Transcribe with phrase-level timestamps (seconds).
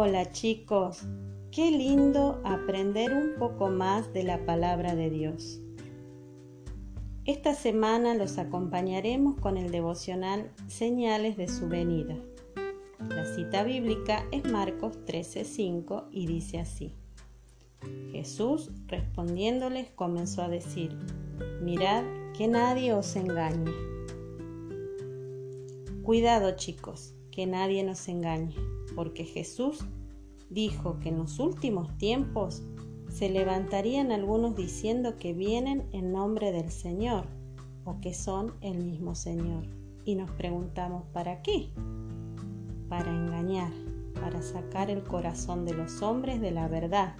[0.00, 1.02] Hola chicos,
[1.50, 5.60] qué lindo aprender un poco más de la palabra de Dios.
[7.24, 12.16] Esta semana los acompañaremos con el devocional Señales de su venida.
[13.08, 16.94] La cita bíblica es Marcos 13:5 y dice así.
[18.12, 20.96] Jesús respondiéndoles comenzó a decir,
[21.60, 22.04] mirad
[22.36, 23.72] que nadie os engañe.
[26.04, 29.78] Cuidado chicos, que nadie nos engañe porque Jesús
[30.50, 32.64] dijo que en los últimos tiempos
[33.08, 37.26] se levantarían algunos diciendo que vienen en nombre del Señor
[37.84, 39.68] o que son el mismo Señor.
[40.04, 41.70] Y nos preguntamos, ¿para qué?
[42.88, 43.70] Para engañar,
[44.20, 47.14] para sacar el corazón de los hombres de la verdad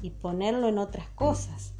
[0.00, 1.74] y ponerlo en otras cosas,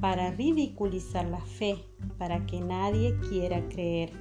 [0.00, 1.76] para ridiculizar la fe,
[2.16, 4.12] para que nadie quiera creer.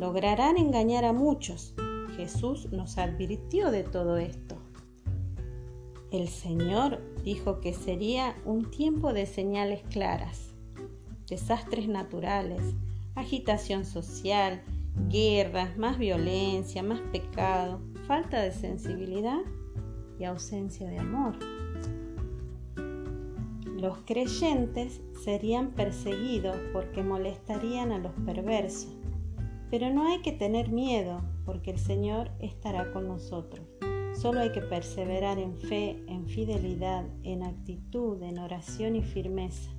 [0.00, 1.74] Lograrán engañar a muchos,
[2.16, 4.56] Jesús nos advirtió de todo esto.
[6.10, 10.54] El Señor dijo que sería un tiempo de señales claras,
[11.28, 12.62] desastres naturales,
[13.14, 14.62] agitación social,
[15.08, 19.40] guerras, más violencia, más pecado, falta de sensibilidad
[20.18, 21.36] y ausencia de amor.
[23.78, 28.96] Los creyentes serían perseguidos porque molestarían a los perversos,
[29.70, 33.66] pero no hay que tener miedo porque el Señor estará con nosotros.
[34.14, 39.70] Solo hay que perseverar en fe, en fidelidad, en actitud, en oración y firmeza,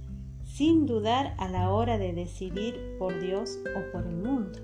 [0.44, 4.60] sin dudar a la hora de decidir por Dios o por el mundo.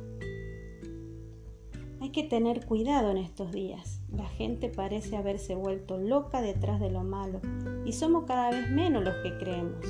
[2.02, 4.02] Hay que tener cuidado en estos días.
[4.12, 7.40] La gente parece haberse vuelto loca detrás de lo malo
[7.86, 9.86] y somos cada vez menos los que creemos.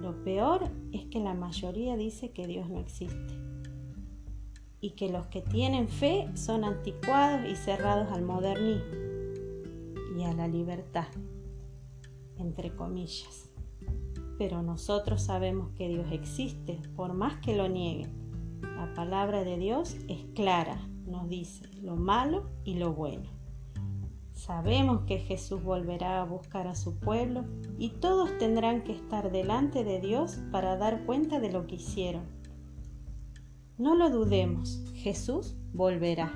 [0.00, 3.44] Lo peor es que la mayoría dice que Dios no existe
[4.84, 8.84] y que los que tienen fe son anticuados y cerrados al modernismo
[10.14, 11.06] y a la libertad,
[12.36, 13.48] entre comillas.
[14.36, 18.12] Pero nosotros sabemos que Dios existe, por más que lo nieguen.
[18.76, 23.30] La palabra de Dios es clara, nos dice lo malo y lo bueno.
[24.34, 27.46] Sabemos que Jesús volverá a buscar a su pueblo
[27.78, 32.43] y todos tendrán que estar delante de Dios para dar cuenta de lo que hicieron
[33.76, 36.32] no lo dudemos, Jesús volverá.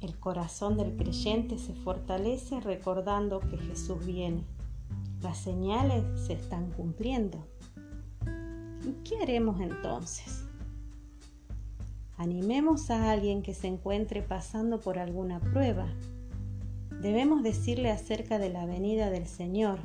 [0.00, 4.44] El corazón del creyente se fortalece recordando que Jesús viene.
[5.22, 7.46] Las señales se están cumpliendo.
[9.04, 10.44] ¿Qué haremos entonces?
[12.16, 15.86] Animemos a alguien que se encuentre pasando por alguna prueba.
[17.00, 19.78] Debemos decirle acerca de la venida del Señor.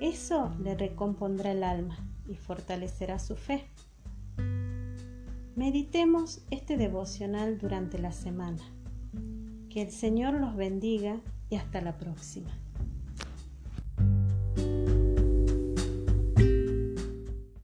[0.00, 1.96] Eso le recompondrá el alma
[2.28, 3.66] y fortalecerá su fe.
[5.56, 8.62] Meditemos este devocional durante la semana.
[9.70, 12.50] Que el Señor los bendiga y hasta la próxima.